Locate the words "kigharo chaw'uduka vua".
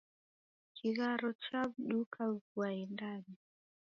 0.75-2.69